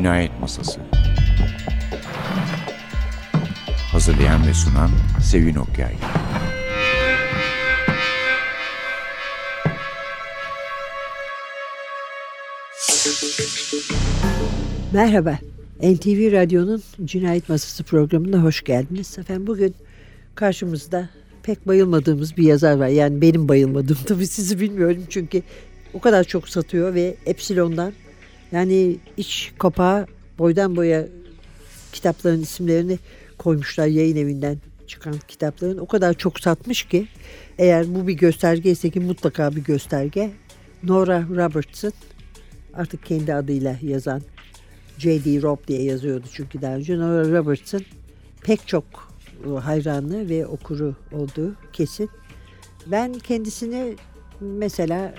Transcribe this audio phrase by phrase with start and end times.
[0.00, 0.80] Cinayet Masası
[3.92, 4.90] Hazırlayan ve sunan
[5.22, 5.94] Sevin Okyay
[14.92, 15.38] Merhaba,
[15.82, 19.18] NTV Radyo'nun Cinayet Masası programına hoş geldiniz.
[19.18, 19.74] Efendim bugün
[20.34, 21.08] karşımızda
[21.42, 22.88] pek bayılmadığımız bir yazar var.
[22.88, 25.42] Yani benim bayılmadığım tabii sizi bilmiyorum çünkü
[25.94, 27.92] o kadar çok satıyor ve Epsilon'dan
[28.52, 30.06] yani iç kapağı
[30.38, 31.06] boydan boya
[31.92, 32.98] kitapların isimlerini
[33.38, 37.06] koymuşlar yayın evinden çıkan kitapların o kadar çok satmış ki
[37.58, 40.30] eğer bu bir gösterge ise ki mutlaka bir gösterge
[40.82, 41.92] Nora Robertson
[42.74, 44.22] artık kendi adıyla yazan
[44.98, 45.42] J.D.
[45.42, 47.80] Robb diye yazıyordu çünkü daha önce Nora Robertson
[48.42, 48.84] pek çok
[49.60, 52.10] hayranı ve okuru olduğu kesin.
[52.86, 53.96] Ben kendisini
[54.40, 55.14] mesela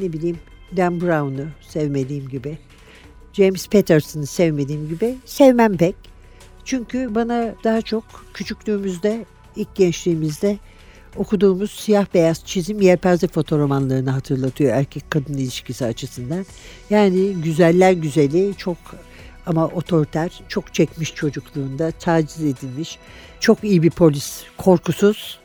[0.00, 0.38] ne bileyim
[0.76, 2.58] Dan Brown'u sevmediğim gibi
[3.34, 5.94] James Patterson'ı sevmediğim gibi sevmem pek.
[6.64, 8.04] Çünkü bana daha çok
[8.34, 9.24] küçüklüğümüzde,
[9.56, 10.58] ilk gençliğimizde
[11.16, 16.46] okuduğumuz siyah beyaz çizim yelpaze fotoromanlarını hatırlatıyor erkek kadın ilişkisi açısından.
[16.90, 18.76] Yani güzeller güzeli çok
[19.46, 22.98] ama otoriter, çok çekmiş çocukluğunda, taciz edilmiş,
[23.40, 25.38] çok iyi bir polis, korkusuz.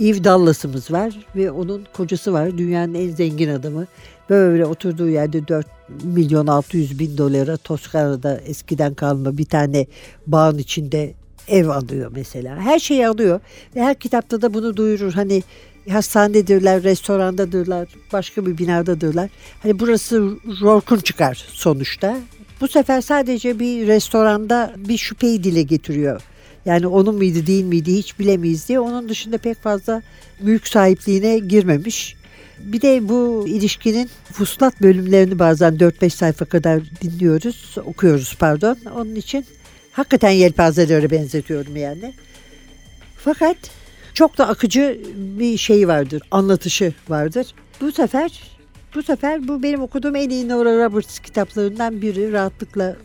[0.00, 2.58] Eve Dallas'ımız var ve onun kocası var.
[2.58, 3.86] Dünyanın en zengin adamı.
[4.30, 5.66] Böyle oturduğu yerde 4
[6.04, 9.86] milyon 600 bin dolara Toskana'da eskiden kalma bir tane
[10.26, 11.14] bağın içinde
[11.48, 12.60] ev alıyor mesela.
[12.60, 13.40] Her şeyi alıyor
[13.76, 15.12] ve her kitapta da bunu duyurur.
[15.12, 15.42] Hani
[15.90, 19.30] hastanedirler, restorandadırlar, başka bir binadadırlar.
[19.62, 22.16] Hani burası Rorkun çıkar sonuçta.
[22.60, 26.22] Bu sefer sadece bir restoranda bir şüpheyi dile getiriyor.
[26.64, 28.80] Yani onun muydu değil miydi hiç bilemeyiz diye.
[28.80, 30.02] Onun dışında pek fazla
[30.40, 32.15] mülk sahipliğine girmemiş.
[32.58, 38.78] Bir de bu ilişkinin fuslat bölümlerini bazen 4-5 sayfa kadar dinliyoruz, okuyoruz pardon.
[38.94, 39.46] Onun için
[39.92, 42.14] hakikaten yelpazelere benzetiyorum yani.
[43.16, 43.56] Fakat
[44.14, 47.46] çok da akıcı bir şey vardır, anlatışı vardır.
[47.80, 48.56] Bu sefer
[48.94, 52.32] bu sefer bu benim okuduğum en iyi Nora Roberts kitaplarından biri.
[52.32, 52.96] Rahatlıkla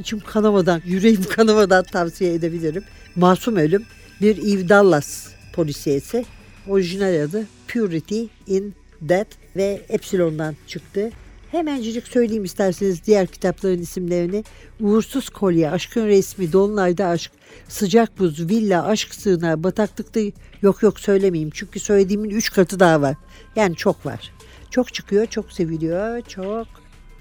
[0.00, 2.84] içim kanamadan, yüreğim kanamadan tavsiye edebilirim.
[3.16, 3.84] Masum Ölüm
[4.20, 6.24] bir Eve Dallas polisiyesi.
[6.68, 11.10] Orijinal adı Purity in Death ve Epsilon'dan çıktı.
[11.50, 14.44] Hemencik söyleyeyim isterseniz diğer kitapların isimlerini.
[14.80, 17.32] Uğursuz Kolye, Aşkın Resmi, Dolunay'da Aşk,
[17.68, 20.20] Sıcak Buz, Villa, Aşk Sığınağı, Bataklıkta
[20.62, 21.50] yok yok söylemeyeyim.
[21.54, 23.16] Çünkü söylediğimin üç katı daha var.
[23.56, 24.32] Yani çok var.
[24.70, 26.66] Çok çıkıyor, çok seviliyor, çok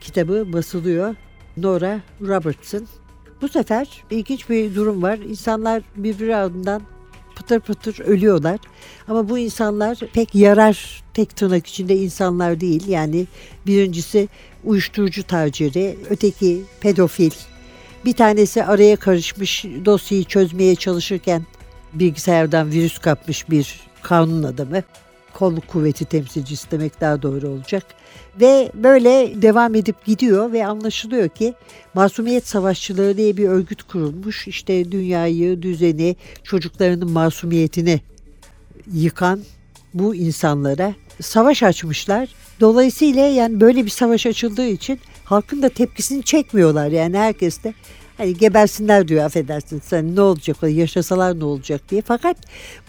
[0.02, 1.16] kitabı basılıyor.
[1.58, 2.88] Nora Robertson.
[3.41, 5.18] Bu sefer ilginç bir durum var.
[5.18, 6.81] İnsanlar birbiri ardından
[7.41, 8.59] pıtır pıtır ölüyorlar.
[9.07, 12.88] Ama bu insanlar pek yarar tek tırnak içinde insanlar değil.
[12.88, 13.28] Yani
[13.68, 14.29] birincisi
[14.63, 17.31] uyuşturucu taciri, öteki pedofil.
[18.06, 21.46] Bir tanesi araya karışmış dosyayı çözmeye çalışırken
[21.94, 24.84] bilgisayardan virüs kapmış bir kanun adamı
[25.34, 27.86] kolluk kuvveti temsilcisi demek daha doğru olacak.
[28.42, 31.53] Ve böyle devam edip gidiyor ve anlaşılıyor ki
[31.94, 34.47] Masumiyet Savaşçıları diye bir örgüt kurulmuş.
[34.47, 38.02] İşte dünyayı, düzeni, çocuklarının masumiyetini
[38.94, 39.40] yıkan
[39.94, 42.30] bu insanlara savaş açmışlar.
[42.59, 46.88] Dolayısıyla yani böyle bir savaş açıldığı için halkın da tepkisini çekmiyorlar.
[46.88, 47.74] Yani herkes de
[48.22, 52.02] Hani gebersinler diyor affedersin sen ne olacak yaşasalar ne olacak diye.
[52.02, 52.38] Fakat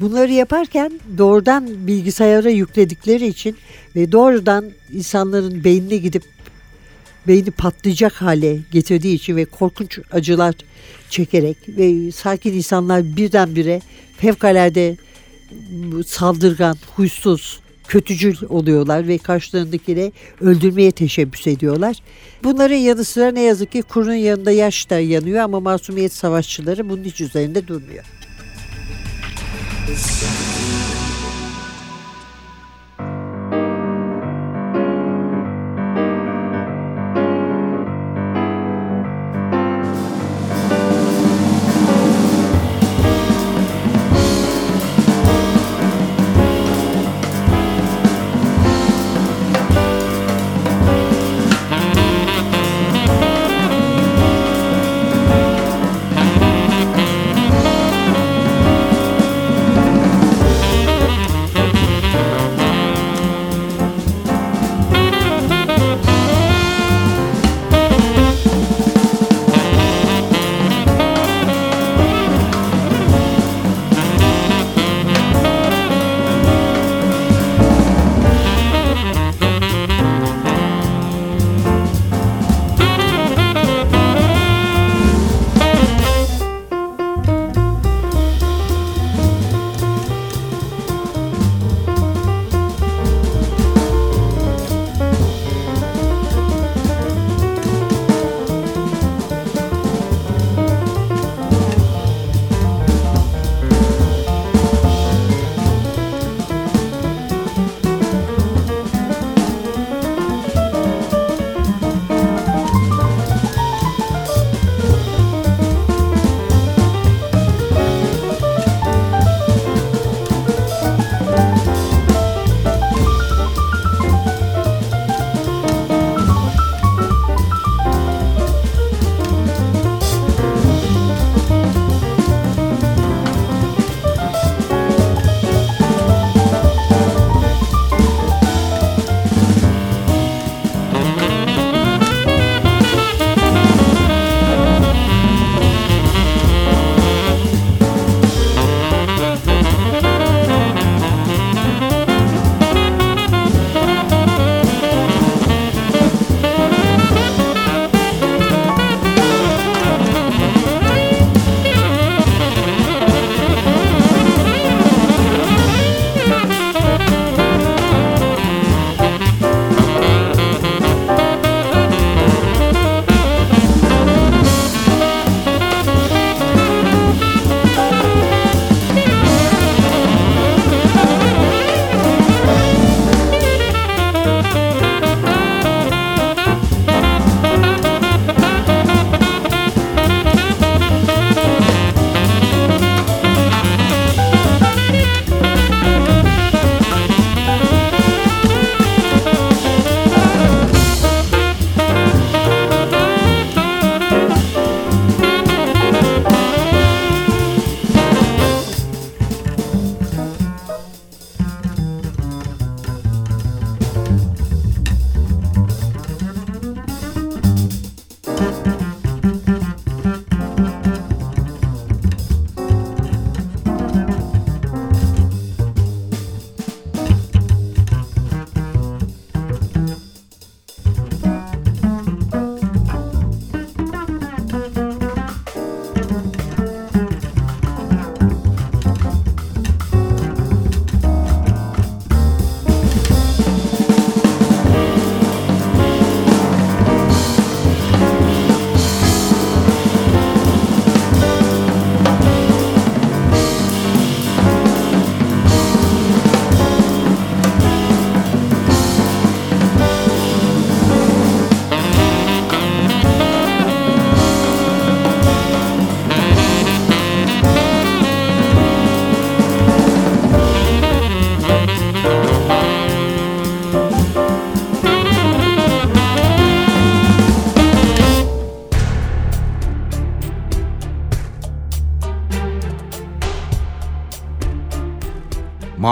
[0.01, 3.57] bunları yaparken doğrudan bilgisayara yükledikleri için
[3.97, 6.23] ve doğrudan insanların beynine gidip
[7.29, 10.55] beyni patlayacak hale getirdiği için ve korkunç acılar
[11.11, 13.81] çekerek ve sakin insanlar birdenbire
[14.17, 14.97] fevkalade
[16.07, 21.97] saldırgan, huysuz, kötücül oluyorlar ve karşılarındakini öldürmeye teşebbüs ediyorlar.
[22.45, 27.05] Bunların yanı sıra ne yazık ki kurun yanında yaş da yanıyor ama masumiyet savaşçıları bunun
[27.05, 28.05] hiç üzerinde durmuyor.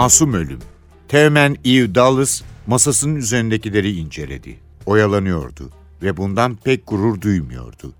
[0.01, 0.59] Masum ölüm.
[1.07, 4.59] Teğmen Eve Dallas masasının üzerindekileri inceledi.
[4.85, 5.69] Oyalanıyordu
[6.01, 7.93] ve bundan pek gurur duymuyordu.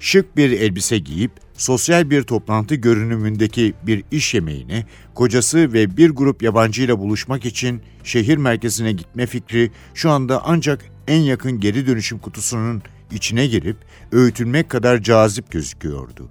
[0.00, 6.42] Şık bir elbise giyip sosyal bir toplantı görünümündeki bir iş yemeğine kocası ve bir grup
[6.42, 12.82] yabancıyla buluşmak için şehir merkezine gitme fikri şu anda ancak en yakın geri dönüşüm kutusunun
[13.12, 13.76] içine girip
[14.12, 16.28] öğütülmek kadar cazip gözüküyordu.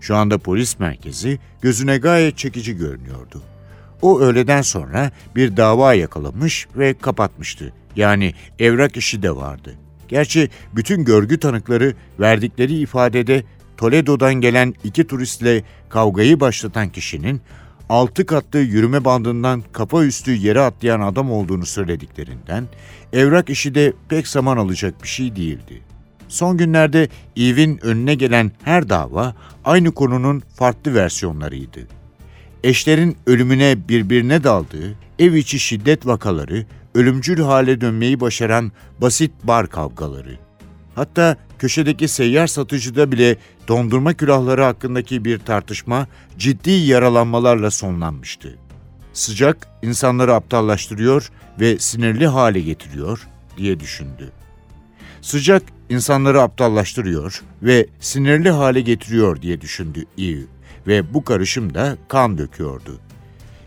[0.00, 3.42] Şu anda polis merkezi gözüne gayet çekici görünüyordu.
[4.02, 7.72] O öğleden sonra bir dava yakalamış ve kapatmıştı.
[7.96, 9.74] Yani evrak işi de vardı.
[10.08, 13.44] Gerçi bütün görgü tanıkları verdikleri ifadede
[13.76, 17.40] Toledo'dan gelen iki turistle kavgayı başlatan kişinin
[17.88, 22.68] altı katlı yürüme bandından kafa üstü yere atlayan adam olduğunu söylediklerinden
[23.12, 25.82] evrak işi de pek zaman alacak bir şey değildi.
[26.28, 31.99] Son günlerde Eve'in önüne gelen her dava aynı konunun farklı versiyonlarıydı.
[32.64, 40.38] Eşlerin ölümüne birbirine daldığı, ev içi şiddet vakaları, ölümcül hale dönmeyi başaran basit bar kavgaları.
[40.94, 43.36] Hatta köşedeki seyyar satıcıda bile
[43.68, 46.06] dondurma külahları hakkındaki bir tartışma
[46.38, 48.58] ciddi yaralanmalarla sonlanmıştı.
[49.12, 53.26] Sıcak insanları aptallaştırıyor ve sinirli hale getiriyor
[53.56, 54.32] diye düşündü.
[55.22, 62.38] Sıcak insanları aptallaştırıyor ve sinirli hale getiriyor diye düşündü Eve ve bu karışım da kan
[62.38, 62.98] döküyordu.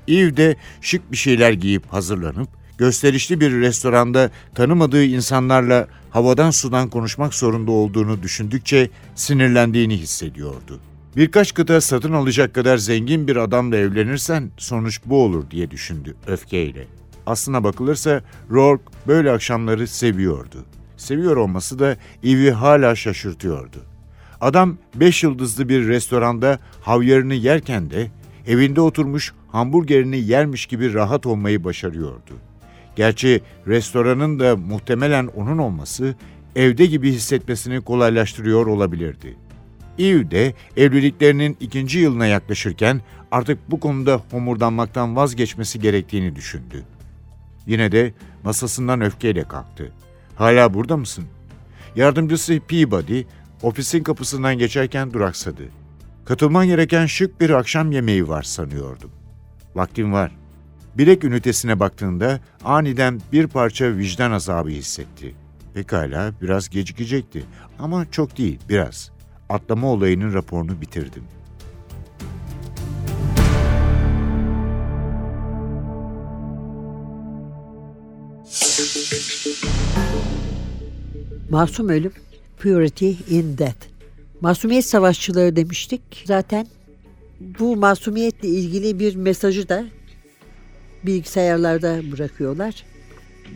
[0.08, 7.34] Eve de şık bir şeyler giyip hazırlanıp gösterişli bir restoranda tanımadığı insanlarla havadan sudan konuşmak
[7.34, 10.80] zorunda olduğunu düşündükçe sinirlendiğini hissediyordu.
[11.16, 16.88] Birkaç kıta satın alacak kadar zengin bir adamla evlenirsen sonuç bu olur diye düşündü öfkeyle.
[17.26, 20.66] Aslına bakılırsa Rourke böyle akşamları seviyordu.
[20.98, 23.93] Seviyor olması da Eve'i hala şaşırtıyordu.
[24.44, 28.12] Adam beş yıldızlı bir restoranda havyarını yerken de
[28.48, 32.34] evinde oturmuş hamburgerini yermiş gibi rahat olmayı başarıyordu.
[32.96, 36.16] Gerçi restoranın da muhtemelen onun olması
[36.56, 39.38] evde gibi hissetmesini kolaylaştırıyor olabilirdi.
[40.00, 46.84] Eve de evliliklerinin ikinci yılına yaklaşırken artık bu konuda homurdanmaktan vazgeçmesi gerektiğini düşündü.
[47.68, 49.92] Yine de masasından öfkeyle kalktı.
[50.36, 51.26] Hala burada mısın?
[51.96, 53.24] Yardımcısı Peabody
[53.64, 55.64] ofisin kapısından geçerken duraksadı.
[56.26, 59.12] Katılman gereken şık bir akşam yemeği var sanıyordum.
[59.76, 60.32] Vaktim var.
[60.98, 65.36] Bilek ünitesine baktığında aniden bir parça vicdan azabı hissetti.
[65.74, 67.44] Pekala biraz gecikecekti
[67.80, 69.12] ama çok değil biraz.
[69.50, 71.24] Atlama olayının raporunu bitirdim.
[81.50, 82.14] Masum ölüm,
[82.64, 83.86] purity in death.
[84.42, 86.02] Masumiyet savaşçıları demiştik.
[86.26, 86.68] Zaten
[87.60, 89.86] bu masumiyetle ilgili bir mesajı da
[91.04, 92.84] bilgisayarlarda bırakıyorlar.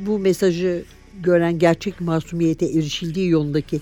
[0.06, 0.84] Bu mesajı
[1.24, 3.82] gören gerçek masumiyete erişildiği yolundaki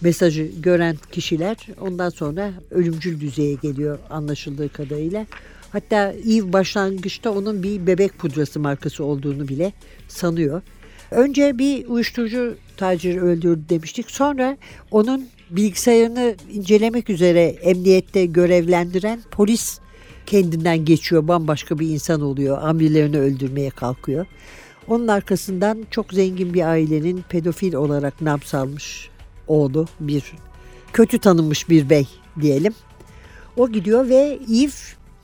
[0.00, 5.26] mesajı gören kişiler ondan sonra ölümcül düzeye geliyor anlaşıldığı kadarıyla.
[5.72, 9.72] Hatta Eve başlangıçta onun bir bebek pudrası markası olduğunu bile
[10.08, 10.62] sanıyor.
[11.10, 14.10] Önce bir uyuşturucu taciri öldürdü demiştik.
[14.10, 14.56] Sonra
[14.90, 19.78] onun bilgisayarını incelemek üzere emniyette görevlendiren polis
[20.26, 21.28] kendinden geçiyor.
[21.28, 22.58] Bambaşka bir insan oluyor.
[22.62, 24.26] Amirlerini öldürmeye kalkıyor.
[24.88, 29.10] Onun arkasından çok zengin bir ailenin pedofil olarak nam salmış
[29.48, 30.32] oğlu bir
[30.92, 32.08] kötü tanınmış bir bey
[32.40, 32.74] diyelim.
[33.56, 34.70] O gidiyor ve Eve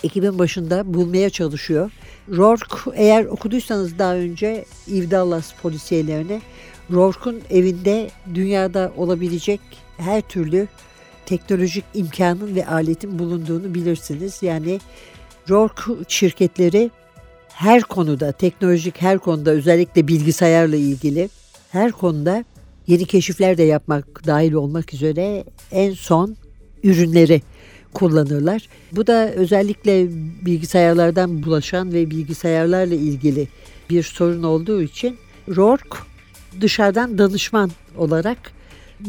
[0.05, 1.91] ekibin başında bulmaya çalışıyor.
[2.29, 6.41] Rourke eğer okuduysanız daha önce Eve Dallas polisiyelerini
[6.93, 9.61] Rourke'un evinde dünyada olabilecek
[9.97, 10.69] her türlü
[11.27, 14.39] teknolojik imkanın ve aletin bulunduğunu bilirsiniz.
[14.43, 14.81] Yani
[15.51, 16.91] Rourke şirketleri
[17.49, 21.29] her konuda, teknolojik her konuda özellikle bilgisayarla ilgili
[21.73, 22.45] her konuda
[22.87, 26.37] yeni keşifler de yapmak dahil olmak üzere en son
[26.83, 27.43] ürünleri
[27.97, 28.69] kullanırlar.
[28.93, 30.07] Bu da özellikle
[30.47, 33.49] bilgisayarlardan bulaşan ve bilgisayarlarla ilgili
[33.91, 35.17] bir sorun olduğu için
[35.49, 35.99] Rourke
[36.61, 38.39] dışarıdan danışman olarak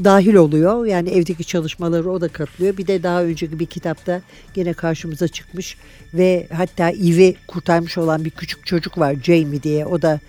[0.04, 0.86] dahil oluyor.
[0.86, 2.78] Yani evdeki çalışmaları o da katılıyor.
[2.78, 4.22] Bir de daha önceki bir kitapta
[4.54, 5.78] gene karşımıza çıkmış
[6.14, 9.86] ve hatta Eve'i kurtarmış olan bir küçük çocuk var Jamie diye.
[9.86, 10.20] O da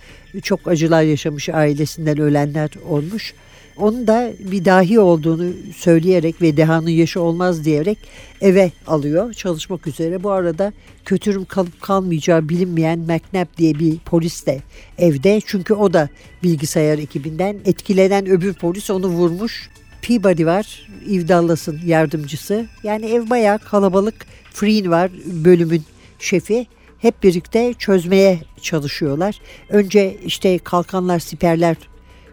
[0.42, 3.34] çok acılar yaşamış ailesinden ölenler olmuş.
[3.80, 7.98] Onun da bir dahi olduğunu söyleyerek ve dehanın yaşı olmaz diyerek
[8.40, 10.22] eve alıyor çalışmak üzere.
[10.22, 10.72] Bu arada
[11.04, 14.62] kötürüm kalıp kalmayacağı bilinmeyen McNabb diye bir polis de
[14.98, 15.40] evde.
[15.46, 16.08] Çünkü o da
[16.42, 19.70] bilgisayar ekibinden etkilenen öbür polis onu vurmuş.
[20.02, 22.66] Peabody var, Eve yardımcısı.
[22.82, 24.26] Yani ev bayağı kalabalık.
[24.52, 25.82] Freen var bölümün
[26.18, 26.66] şefi.
[26.98, 29.40] hep birlikte çözmeye çalışıyorlar.
[29.68, 31.76] Önce işte kalkanlar, siperler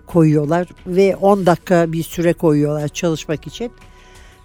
[0.08, 3.72] koyuyorlar ve 10 dakika bir süre koyuyorlar çalışmak için.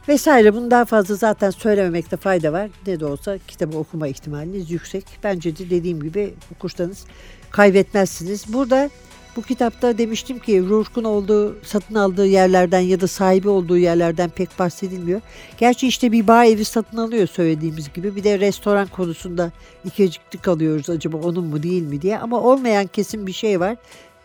[0.08, 2.70] Vesaire bunu daha fazla zaten söylememekte fayda var.
[2.86, 5.04] Ne de olsa kitabı okuma ihtimaliniz yüksek.
[5.24, 7.04] Bence de dediğim gibi okursanız
[7.50, 8.52] kaybetmezsiniz.
[8.52, 8.90] Burada
[9.36, 14.58] bu kitapta demiştim ki Rourke'un olduğu, satın aldığı yerlerden ya da sahibi olduğu yerlerden pek
[14.58, 15.20] bahsedilmiyor.
[15.58, 18.16] Gerçi işte bir bağ evi satın alıyor söylediğimiz gibi.
[18.16, 19.52] Bir de restoran konusunda
[19.84, 22.18] ikiciklik alıyoruz acaba onun mu değil mi diye.
[22.18, 23.76] Ama olmayan kesin bir şey var.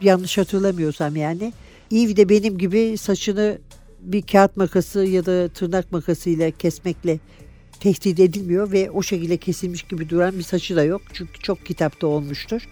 [0.02, 1.54] Yanlış hatırlamıyorsam yani.
[1.92, 3.58] Eve de benim gibi saçını
[4.00, 7.20] bir kağıt makası ya da tırnak makasıyla kesmekle
[7.80, 11.02] tehdit edilmiyor ve o şekilde kesilmiş gibi duran bir saçı da yok.
[11.14, 12.68] Çünkü çok kitapta olmuştur.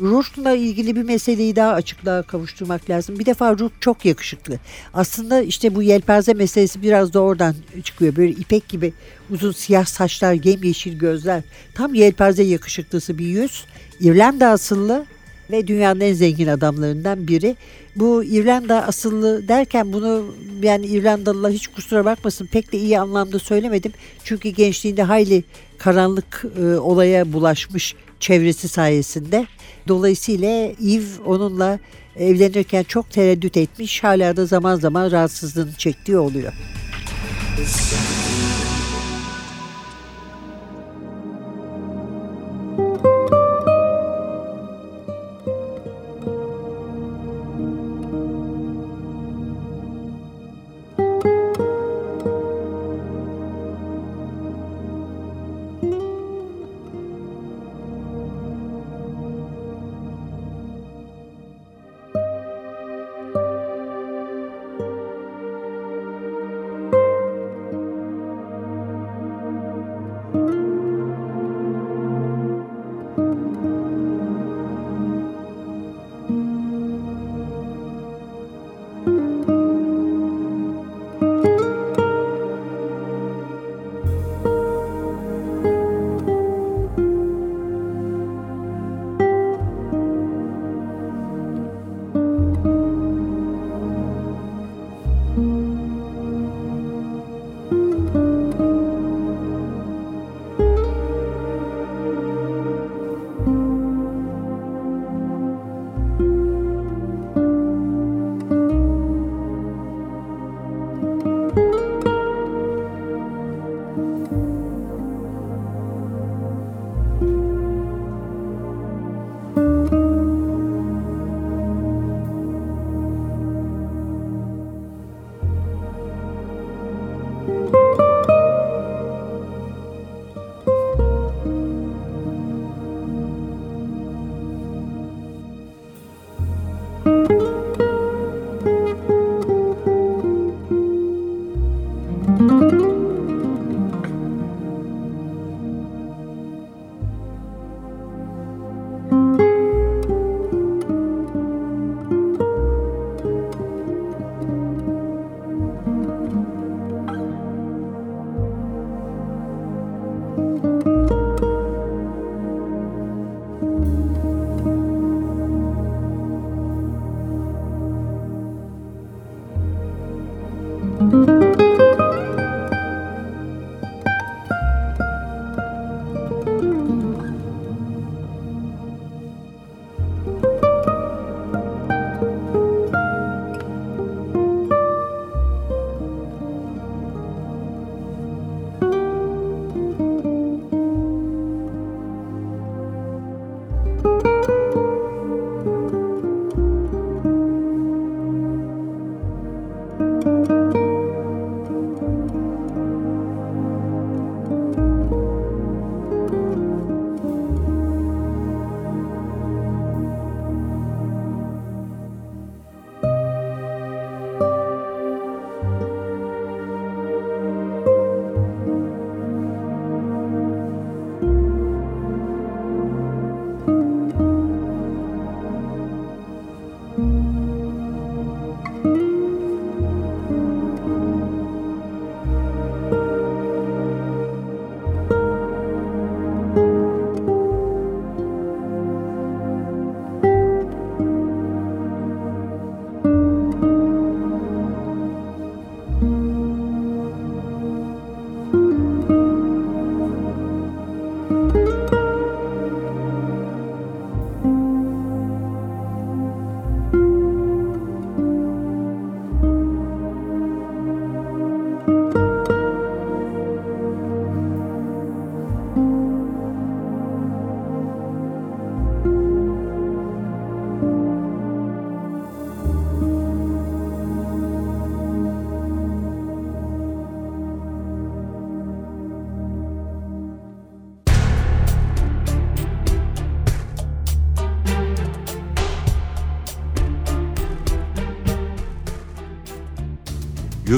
[0.00, 3.18] Rush'la ilgili bir meseleyi daha açıklığa kavuşturmak lazım.
[3.18, 4.58] Bir defa Rush çok yakışıklı.
[4.94, 7.54] Aslında işte bu yelpaze meselesi biraz da oradan
[7.84, 8.16] çıkıyor.
[8.16, 8.92] Böyle ipek gibi
[9.30, 11.42] uzun siyah saçlar, yemyeşil gözler.
[11.74, 13.64] Tam yelpaze yakışıklısı bir yüz.
[14.00, 15.06] İrlanda asıllı
[15.50, 17.56] ve dünyanın en zengin adamlarından biri.
[17.96, 20.24] Bu İrlanda asıllı derken bunu
[20.62, 23.92] yani İrlandalılar hiç kusura bakmasın pek de iyi anlamda söylemedim.
[24.24, 25.44] Çünkü gençliğinde hayli
[25.78, 29.46] karanlık e, olaya bulaşmış çevresi sayesinde.
[29.88, 31.78] Dolayısıyla Eve onunla
[32.16, 34.04] evlenirken çok tereddüt etmiş.
[34.04, 36.52] Hala da zaman zaman rahatsızlığını çektiği oluyor.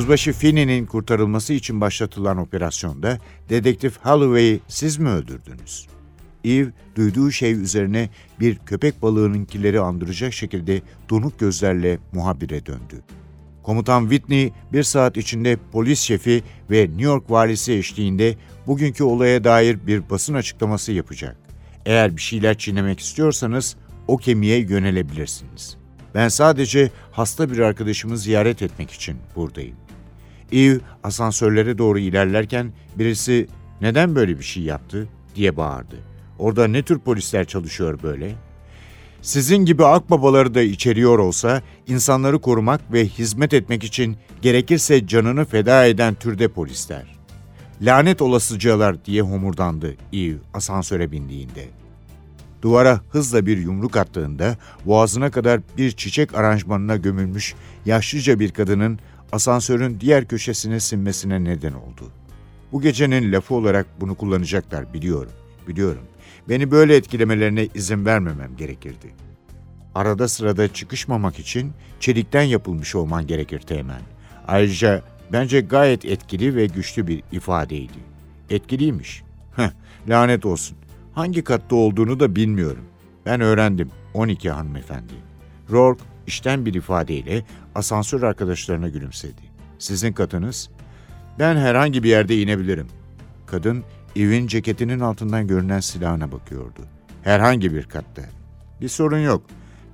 [0.01, 5.87] Yüzbaşı Finney'nin kurtarılması için başlatılan operasyonda dedektif Holloway'i siz mi öldürdünüz?
[6.45, 8.09] Eve duyduğu şey üzerine
[8.41, 13.03] bir köpek balığınınkileri andıracak şekilde donuk gözlerle muhabire döndü.
[13.63, 18.37] Komutan Whitney bir saat içinde polis şefi ve New York valisi eşliğinde
[18.67, 21.37] bugünkü olaya dair bir basın açıklaması yapacak.
[21.87, 23.77] Eğer bir şeyler çiğnemek istiyorsanız
[24.09, 25.77] o kemiğe yönelebilirsiniz.
[26.15, 29.77] Ben sadece hasta bir arkadaşımı ziyaret etmek için buradayım.
[30.53, 33.47] Eve asansörlere doğru ilerlerken birisi
[33.81, 35.97] neden böyle bir şey yaptı diye bağırdı.
[36.39, 38.35] Orada ne tür polisler çalışıyor böyle?
[39.23, 45.87] Sizin gibi akbabaları da içeriyor olsa insanları korumak ve hizmet etmek için gerekirse canını feda
[45.87, 47.21] eden türde polisler.
[47.83, 51.69] Lanet olasıcalar diye homurdandı Eve asansöre bindiğinde.
[52.63, 57.55] Duvara hızla bir yumruk attığında boğazına kadar bir çiçek aranjmanına gömülmüş
[57.87, 58.99] yaşlıca bir kadının
[59.33, 62.13] asansörün diğer köşesine sinmesine neden oldu.
[62.73, 65.33] Bu gecenin lafı olarak bunu kullanacaklar biliyorum,
[65.69, 66.03] biliyorum.
[66.49, 69.15] Beni böyle etkilemelerine izin vermemem gerekirdi.
[69.95, 74.01] Arada sırada çıkışmamak için çelikten yapılmış olman gerekir Teğmen.
[74.49, 77.99] Ayrıca bence gayet etkili ve güçlü bir ifadeydi.
[78.51, 79.23] Etkiliymiş.
[79.57, 79.71] Heh,
[80.09, 80.77] lanet olsun.
[81.15, 82.85] Hangi katta olduğunu da bilmiyorum.
[83.27, 83.91] Ben öğrendim.
[84.15, 85.13] 12 hanımefendi.
[85.71, 89.43] Rourke işten bir ifadeyle asansör arkadaşlarına gülümsedi.
[89.79, 90.71] Sizin katınız?
[91.39, 92.87] Ben herhangi bir yerde inebilirim.
[93.47, 93.85] Kadın
[94.17, 96.81] evin ceketinin altından görünen silahına bakıyordu.
[97.23, 98.23] Herhangi bir katta.
[98.81, 99.43] Bir sorun yok.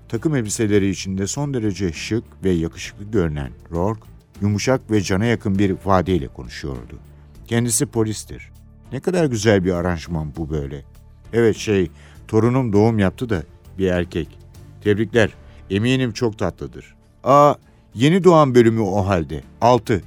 [0.08, 4.08] Takım elbiseleri içinde son derece şık ve yakışıklı görünen Rourke,
[4.40, 6.98] yumuşak ve cana yakın bir ifadeyle konuşuyordu.
[7.46, 8.50] Kendisi polistir.
[8.92, 10.84] Ne kadar güzel bir aranjman bu böyle.
[11.32, 11.90] Evet şey,
[12.28, 13.42] torunum doğum yaptı da
[13.78, 14.38] bir erkek.
[14.84, 15.30] Tebrikler,
[15.70, 16.94] eminim çok tatlıdır.
[17.24, 17.54] Aa,
[17.94, 19.42] yeni doğan bölümü o halde.
[19.60, 20.02] 6.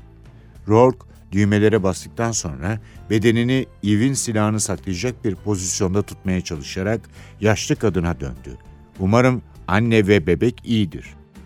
[0.67, 0.99] Rourke
[1.31, 7.01] düğmelere bastıktan sonra bedenini Eve'in silahını saklayacak bir pozisyonda tutmaya çalışarak
[7.41, 8.57] yaşlı kadına döndü.
[8.99, 11.05] Umarım anne ve bebek iyidir.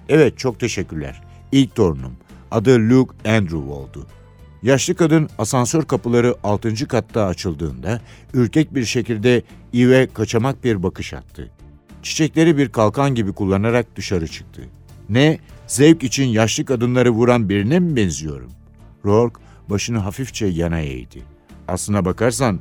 [0.10, 1.22] Evet çok teşekkürler.
[1.52, 2.14] İlk torunum.
[2.52, 4.08] Adı Luke Andrew oldu.
[4.64, 6.88] Yaşlı kadın asansör kapıları 6.
[6.88, 8.02] katta açıldığında
[8.34, 11.52] ürkek bir şekilde Eve kaçamak bir bakış attı.
[12.04, 14.62] Çiçekleri bir kalkan gibi kullanarak dışarı çıktı.
[15.10, 15.40] Ne?
[15.68, 18.52] Zevk için yaşlı kadınları vuran birine mi benziyorum?
[19.06, 21.22] Rourke başını hafifçe yana eğdi.
[21.68, 22.60] Aslına bakarsan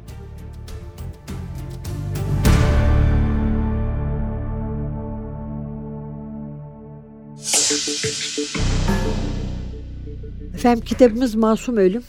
[10.54, 12.02] Efendim kitabımız Masum Ölüm.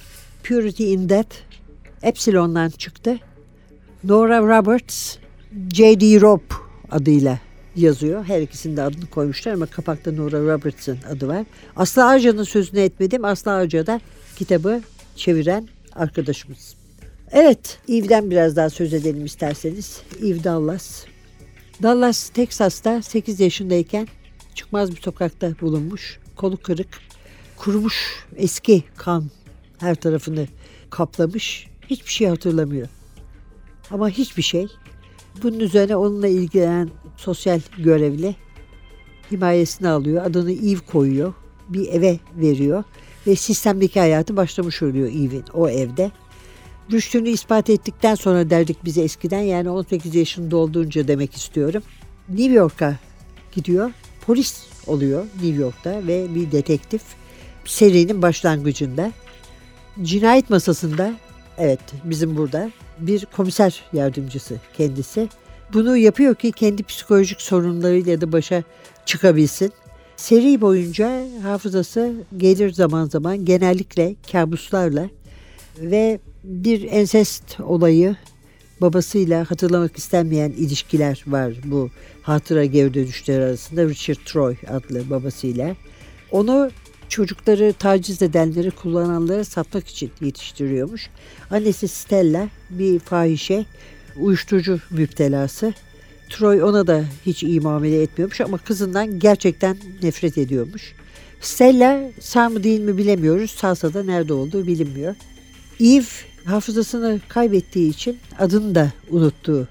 [0.43, 1.36] Purity in Death.
[2.04, 3.19] Epsilon'dan çıktı.
[4.04, 5.17] Nora Roberts,
[5.74, 6.22] J.D.
[6.22, 6.62] Robb
[6.93, 7.39] adıyla
[7.75, 8.23] yazıyor.
[8.25, 11.45] Her ikisinin de adını koymuşlar ama kapakta Nora Roberts'ın adı var.
[11.75, 13.25] Aslı Arca'nın sözünü etmedim.
[13.25, 14.01] Aslı Arca da
[14.36, 14.82] kitabı
[15.15, 16.75] çeviren arkadaşımız.
[17.32, 20.01] Evet, Eve'den biraz daha söz edelim isterseniz.
[20.23, 21.06] Eve Dallas.
[21.84, 24.08] Dallas, Teksas'ta 8 yaşındayken
[24.56, 26.19] çıkmaz bir sokakta bulunmuş.
[26.36, 26.88] Kolu kırık,
[27.58, 29.23] kurumuş eski kan
[29.77, 30.47] her tarafını
[30.89, 31.67] kaplamış.
[31.89, 32.88] Hiçbir şey hatırlamıyor.
[33.91, 34.67] Ama hiçbir şey.
[35.43, 38.36] Bunun üzerine onunla ilgilenen sosyal görevli
[39.32, 40.26] himayesini alıyor.
[40.26, 41.34] Adını Eve koyuyor.
[41.69, 42.84] Bir eve veriyor.
[43.28, 46.12] Ve sistemdeki hayatı başlamış oluyor Eve'in o evde.
[46.91, 51.84] Rüştünü ispat ettikten sonra derdik bize eskiden yani 18 yaşında olduğunca demek istiyorum.
[52.30, 53.00] New York'a
[53.52, 53.91] gidiyor.
[54.26, 57.02] Polis oluyor New York'ta ve bir detektif
[57.65, 59.12] serinin başlangıcında.
[60.02, 61.13] Cinayet masasında
[61.58, 65.30] evet bizim burada bir komiser yardımcısı kendisi.
[65.74, 68.63] Bunu yapıyor ki kendi psikolojik sorunlarıyla da başa
[69.06, 69.72] çıkabilsin.
[70.16, 75.10] Seri boyunca hafızası gelir zaman zaman genellikle kabuslarla
[75.78, 78.16] ve bir ensest olayı
[78.82, 81.89] babasıyla hatırlamak istenmeyen ilişkiler var bu
[82.22, 85.76] hatıra geri dönüşler arasında Richard Troy adlı babasıyla.
[86.32, 86.72] Onu
[87.13, 91.10] çocukları taciz edenleri kullananları satmak için yetiştiriyormuş.
[91.52, 93.65] Annesi Stella bir fahişe,
[94.17, 95.73] uyuşturucu müptelası.
[96.30, 100.93] Troy ona da hiç iyi muamele etmiyormuş ama kızından gerçekten nefret ediyormuş.
[101.41, 103.52] Stella sağ mı değil mi bilemiyoruz.
[103.52, 105.15] Sağsa da nerede olduğu bilinmiyor.
[105.80, 106.06] Eve
[106.45, 109.67] hafızasını kaybettiği için adını da unuttuğu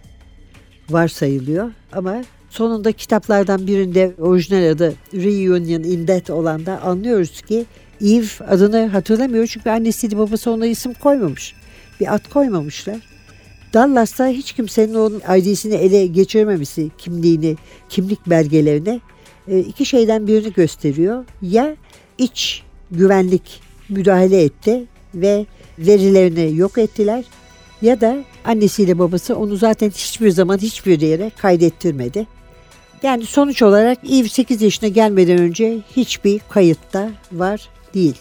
[0.90, 1.70] varsayılıyor.
[1.92, 2.22] Ama
[2.53, 7.65] sonunda kitaplardan birinde orijinal adı Reunion in Death olan da anlıyoruz ki
[8.01, 11.55] Eve adını hatırlamıyor çünkü annesi babası ona isim koymamış.
[12.01, 12.97] Bir ad koymamışlar.
[13.75, 17.57] Dallas'ta hiç kimsenin onun ID'sini ele geçirmemesi, kimliğini,
[17.88, 19.01] kimlik belgelerini
[19.49, 21.25] e, iki şeyden birini gösteriyor.
[21.43, 21.77] Ya
[22.19, 24.85] iç güvenlik müdahale etti
[25.15, 25.47] ve
[25.79, 27.25] verilerini yok ettiler
[27.83, 32.27] ya da annesiyle babası onu zaten hiçbir zaman hiçbir yere kaydettirmedi.
[33.03, 38.17] Yani sonuç olarak Eve 8 yaşına gelmeden önce hiçbir kayıtta var değil.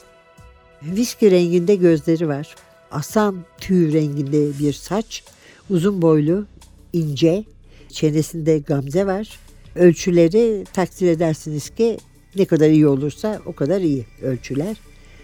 [0.83, 2.55] Viski renginde gözleri var.
[2.91, 5.23] Aslan tüy renginde bir saç.
[5.69, 6.45] Uzun boylu,
[6.93, 7.43] ince.
[7.89, 9.39] Çenesinde gamze var.
[9.75, 11.97] Ölçüleri takdir edersiniz ki
[12.35, 14.77] ne kadar iyi olursa o kadar iyi ölçüler.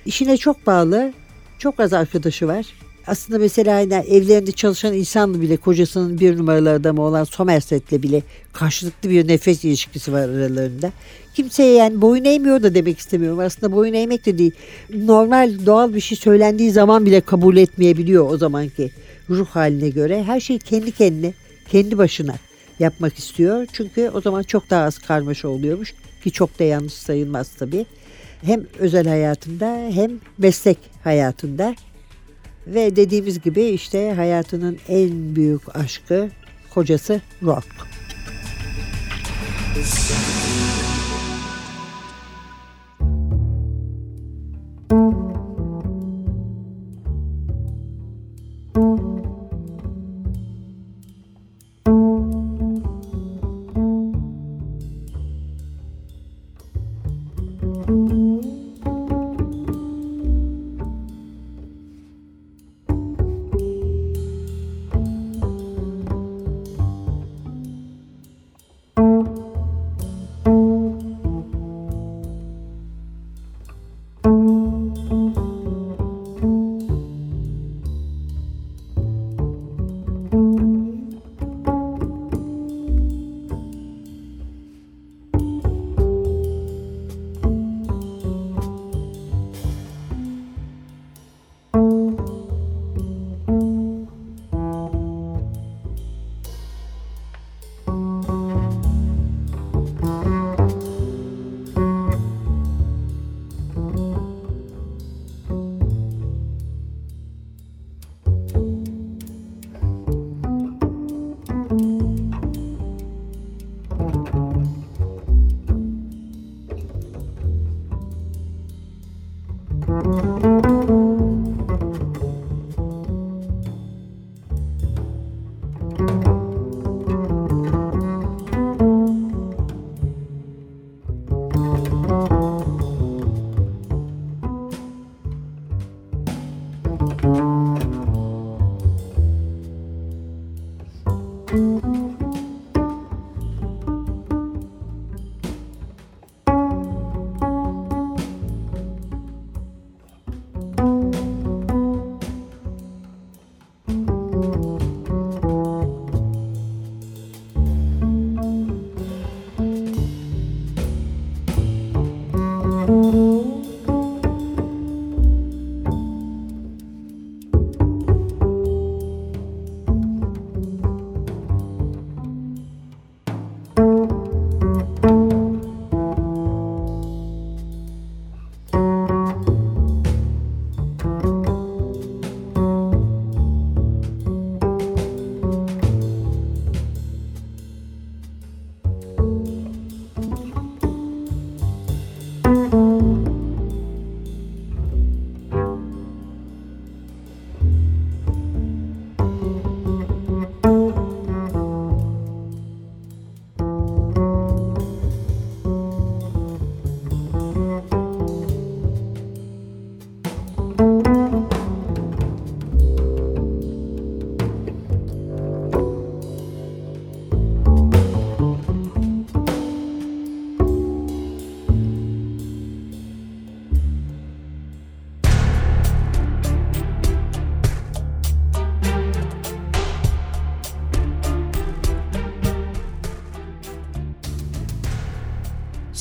[0.06, 1.14] İşine çok bağlı,
[1.60, 2.66] çok az arkadaşı var.
[3.08, 9.10] Aslında mesela yani evlerinde çalışan insanla bile kocasının bir numaralı adamı olan Somerset'le bile karşılıklı
[9.10, 10.92] bir nefes ilişkisi var aralarında.
[11.36, 13.40] Kimseye yani boyun eğmiyor da demek istemiyorum.
[13.40, 14.52] Aslında boyun eğmek de değil.
[14.94, 18.92] Normal doğal bir şey söylendiği zaman bile kabul etmeyebiliyor o zamanki
[19.30, 20.24] ruh haline göre.
[20.24, 21.34] Her şey kendi kendine,
[21.70, 22.36] kendi başına
[22.80, 23.68] yapmak istiyor.
[23.74, 25.94] Çünkü o zaman çok daha az karmaşa oluyormuş
[26.24, 27.86] ki çok da yanlış sayılmaz tabii.
[28.42, 31.76] Hem özel hayatında hem meslek hayatında.
[32.68, 36.30] Ve dediğimiz gibi işte hayatının en büyük aşkı
[36.70, 37.88] kocası Rock.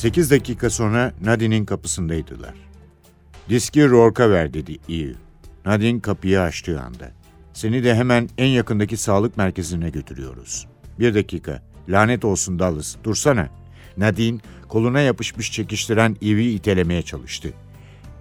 [0.07, 2.53] Sekiz dakika sonra Nadine'in kapısındaydılar.
[3.49, 5.13] Diski Rourke'a ver dedi Eve.
[5.65, 7.11] Nadine kapıyı açtığı anda.
[7.53, 10.67] Seni de hemen en yakındaki sağlık merkezine götürüyoruz.
[10.99, 11.63] Bir dakika.
[11.89, 12.95] Lanet olsun Dallas.
[13.03, 13.49] Dursana.
[13.97, 17.53] Nadine koluna yapışmış çekiştiren Eve'i itelemeye çalıştı.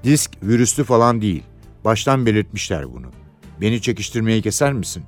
[0.05, 1.42] Disk virüslü falan değil.
[1.85, 3.11] Baştan belirtmişler bunu.
[3.61, 5.05] Beni çekiştirmeyi keser misin?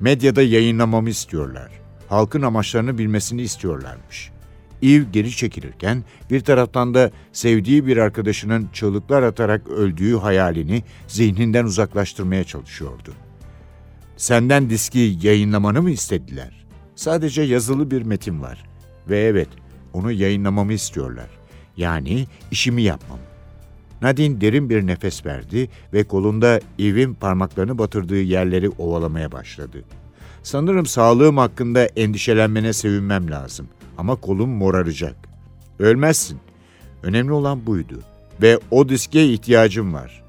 [0.00, 1.70] Medyada yayınlamamı istiyorlar.
[2.08, 4.33] Halkın amaçlarını bilmesini istiyorlarmış.
[4.84, 12.44] Eve geri çekilirken bir taraftan da sevdiği bir arkadaşının çığlıklar atarak öldüğü hayalini zihninden uzaklaştırmaya
[12.44, 13.12] çalışıyordu.
[14.16, 16.66] Senden diski yayınlamanı mı istediler?
[16.96, 18.64] Sadece yazılı bir metin var.
[19.08, 19.48] Ve evet,
[19.92, 21.30] onu yayınlamamı istiyorlar.
[21.76, 23.18] Yani işimi yapmam.
[24.02, 29.84] Nadine derin bir nefes verdi ve kolunda Eve'in parmaklarını batırdığı yerleri ovalamaya başladı.
[30.42, 35.16] Sanırım sağlığım hakkında endişelenmene sevinmem lazım ama kolum moraracak.
[35.78, 36.38] Ölmezsin.
[37.02, 38.00] Önemli olan buydu
[38.42, 40.22] ve o diske ihtiyacım var.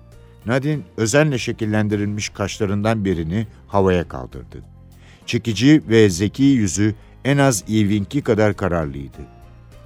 [0.45, 4.63] Nadine özenle şekillendirilmiş kaşlarından birini havaya kaldırdı.
[5.25, 9.21] Çekici ve zeki yüzü en az Eve'inki kadar kararlıydı.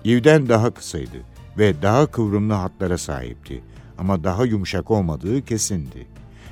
[0.05, 1.17] Eve'den daha kısaydı
[1.57, 3.63] ve daha kıvrımlı hatlara sahipti
[3.97, 6.07] ama daha yumuşak olmadığı kesindi.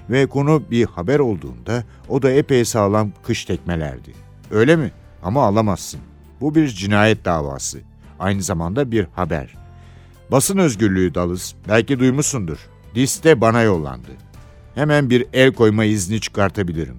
[0.10, 4.14] Ve konu bir haber olduğunda o da epey sağlam kış tekmelerdi.
[4.52, 4.92] Öyle mi?
[5.24, 6.00] Ama alamazsın.
[6.42, 7.80] Bu bir cinayet davası.
[8.20, 9.56] Aynı zamanda bir haber.
[10.32, 12.58] Basın özgürlüğü Dalız, belki duymuşsundur.
[12.96, 14.12] Liste bana yollandı.
[14.76, 16.96] Hemen bir el koyma izni çıkartabilirim.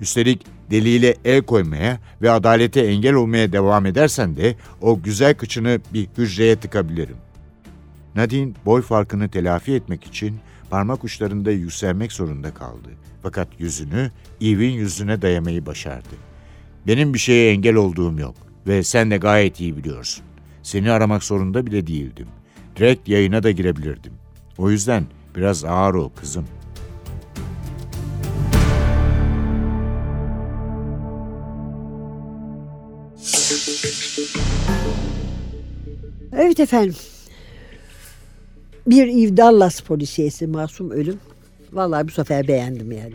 [0.00, 6.08] Üstelik deliyle el koymaya ve adalete engel olmaya devam edersen de o güzel kıçını bir
[6.18, 7.16] hücreye tıkabilirim.
[8.14, 10.36] Nadine boy farkını telafi etmek için
[10.70, 12.88] parmak uçlarında yükselmek zorunda kaldı.
[13.22, 16.14] Fakat yüzünü Eve'in yüzüne dayamayı başardı.
[16.86, 20.24] Benim bir şeye engel olduğum yok ve sen de gayet iyi biliyorsun.
[20.62, 22.28] Seni aramak zorunda bile değildim.
[22.76, 24.12] Direkt yayına da girebilirdim.
[24.58, 25.04] O yüzden
[25.36, 26.46] biraz ağır ol kızım.
[36.32, 36.96] Evet efendim.
[38.86, 41.20] Bir Eve Dallas polisiyesi masum ölüm.
[41.72, 43.14] Vallahi bu sefer beğendim yani.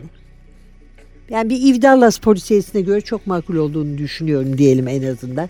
[1.30, 5.48] Yani bir Eve Dallas polisiyesine göre çok makul olduğunu düşünüyorum diyelim en azından.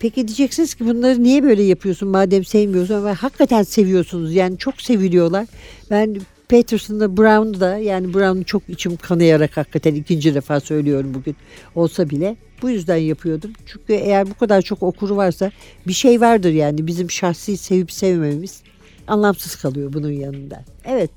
[0.00, 5.46] Peki diyeceksiniz ki bunları niye böyle yapıyorsun madem sevmiyorsun ama hakikaten seviyorsunuz yani çok seviliyorlar.
[5.90, 6.16] Ben
[6.48, 11.36] Peterson'da Brown'u da yani Brown'u çok içim kanayarak hakikaten ikinci defa söylüyorum bugün
[11.74, 13.52] olsa bile bu yüzden yapıyordum.
[13.66, 15.50] Çünkü eğer bu kadar çok okuru varsa
[15.86, 18.62] bir şey vardır yani bizim şahsi sevip sevmemiz
[19.06, 20.64] anlamsız kalıyor bunun yanında.
[20.84, 21.10] Evet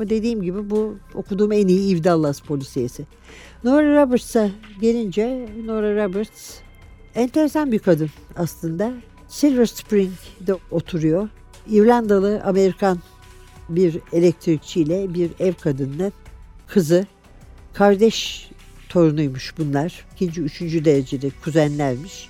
[0.00, 3.06] ama dediğim gibi bu okuduğum en iyi Eve Dallas polisiyesi.
[3.64, 6.58] Nora Roberts'a gelince Nora Roberts
[7.14, 8.92] enteresan bir kadın aslında.
[9.28, 11.28] Silver Spring'de oturuyor.
[11.70, 12.98] İrlandalı Amerikan
[13.68, 16.12] bir elektrikçiyle bir ev kadının
[16.66, 17.06] kızı.
[17.72, 18.50] Kardeş
[18.88, 20.06] torunuymuş bunlar.
[20.14, 22.28] İkinci, üçüncü derecede kuzenlermiş.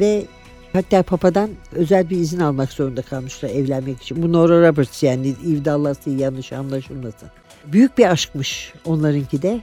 [0.00, 0.26] Ve
[0.74, 4.22] hatta papadan özel bir izin almak zorunda kalmışlar evlenmek için.
[4.22, 7.28] Bu Nora Roberts yani Eve Dallas'ı yanlış anlaşılmasın.
[7.66, 9.60] Büyük bir aşkmış onlarınki de.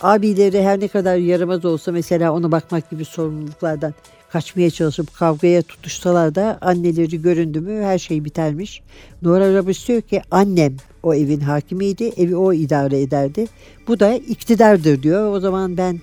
[0.00, 3.94] Abileri her ne kadar yaramaz olsa mesela ona bakmak gibi sorumluluklardan
[4.30, 8.82] kaçmaya çalışıp kavgaya tutuşsalar da anneleri göründü mü her şey bitermiş.
[9.22, 13.46] Nora Roberts diyor ki annem o evin hakimiydi, evi o idare ederdi.
[13.88, 15.32] Bu da iktidardır diyor.
[15.32, 16.00] O zaman ben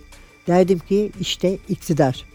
[0.48, 2.26] derdim ki işte iktidar.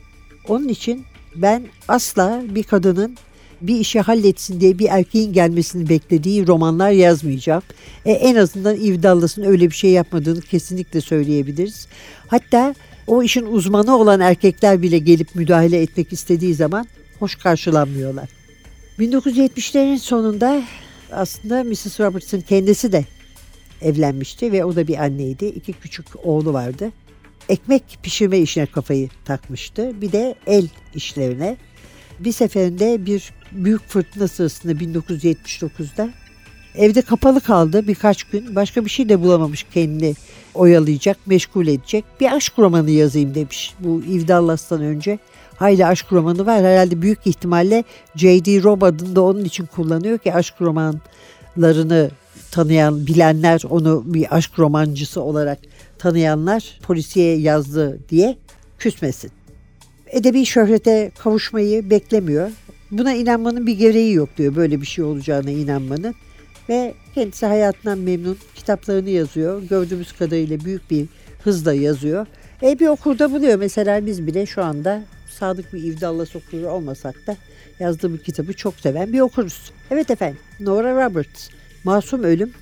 [0.48, 1.04] Onun için
[1.36, 3.16] ben asla bir kadının
[3.60, 7.62] bir işi halletsin diye bir erkeğin gelmesini beklediği romanlar yazmayacağım.
[8.04, 11.88] E, en azından Eve Dallas'ın öyle bir şey yapmadığını kesinlikle söyleyebiliriz.
[12.28, 12.74] Hatta
[13.06, 16.86] o işin uzmanı olan erkekler bile gelip müdahale etmek istediği zaman
[17.18, 18.28] hoş karşılanmıyorlar.
[18.98, 20.62] 1970'lerin sonunda
[21.12, 22.00] aslında Mrs.
[22.00, 23.04] Robertson kendisi de
[23.82, 25.46] evlenmişti ve o da bir anneydi.
[25.46, 26.92] İki küçük oğlu vardı.
[27.48, 30.00] Ekmek pişirme işine kafayı takmıştı.
[30.00, 31.56] Bir de el işlerine.
[32.18, 36.10] Bir seferinde bir büyük fırtına sırasında 1979'da
[36.76, 38.56] evde kapalı kaldı birkaç gün.
[38.56, 40.14] Başka bir şey de bulamamış kendini
[40.54, 42.04] oyalayacak, meşgul edecek.
[42.20, 45.18] Bir aşk romanı yazayım demiş bu İvdallas'tan önce.
[45.56, 46.64] Hayli aşk romanı var.
[46.64, 47.84] Herhalde büyük ihtimalle
[48.16, 48.62] J.D.
[48.62, 52.10] Robb adını da onun için kullanıyor ki aşk romanlarını
[52.50, 55.58] tanıyan, bilenler onu bir aşk romancısı olarak
[55.98, 58.36] tanıyanlar polisiye yazdı diye
[58.78, 59.30] küsmesin.
[60.06, 62.50] Edebi şöhrete kavuşmayı beklemiyor.
[62.90, 66.14] Buna inanmanın bir gereği yok diyor böyle bir şey olacağına inanmanın.
[66.68, 68.38] Ve kendisi hayatından memnun.
[68.54, 69.62] Kitaplarını yazıyor.
[69.62, 71.06] Gördüğümüz kadarıyla büyük bir
[71.44, 72.26] hızla yazıyor.
[72.62, 73.58] E bir okurda buluyor.
[73.58, 75.02] Mesela biz bile şu anda
[75.38, 77.36] sadık bir İvdallas okuru olmasak da
[77.80, 79.72] yazdığı bir kitabı çok seven bir okuruz.
[79.90, 81.48] Evet efendim Nora Roberts
[81.84, 82.52] Masum Ölüm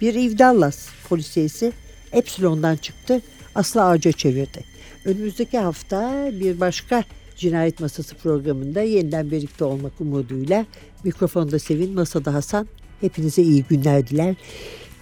[0.00, 1.72] bir İvdallas polisiyesi
[2.14, 3.20] Epsilon'dan çıktı.
[3.54, 4.64] Aslı Ağaca çevirdi.
[5.04, 7.04] Önümüzdeki hafta bir başka
[7.36, 10.66] Cinayet Masası programında yeniden birlikte olmak umuduyla
[11.04, 12.68] mikrofonda Sevin, masada Hasan.
[13.00, 14.34] Hepinize iyi günler diler.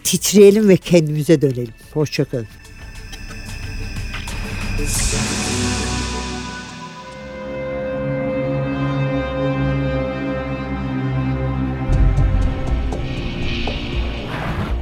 [0.05, 1.75] Titreyelim ve kendimize dönelim.
[1.95, 2.47] Hoşçakalın.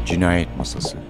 [0.06, 1.09] Cinayet Masası